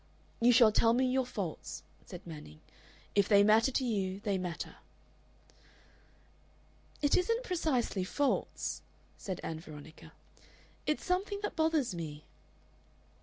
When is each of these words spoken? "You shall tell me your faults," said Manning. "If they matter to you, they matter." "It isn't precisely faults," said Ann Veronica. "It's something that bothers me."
"You 0.39 0.51
shall 0.51 0.71
tell 0.71 0.93
me 0.93 1.05
your 1.05 1.27
faults," 1.27 1.83
said 2.07 2.25
Manning. 2.25 2.59
"If 3.13 3.27
they 3.29 3.43
matter 3.43 3.69
to 3.69 3.85
you, 3.85 4.19
they 4.21 4.39
matter." 4.39 4.77
"It 7.03 7.15
isn't 7.15 7.43
precisely 7.43 8.03
faults," 8.03 8.81
said 9.15 9.39
Ann 9.43 9.59
Veronica. 9.59 10.11
"It's 10.87 11.05
something 11.05 11.39
that 11.43 11.55
bothers 11.55 11.93
me." 11.93 12.25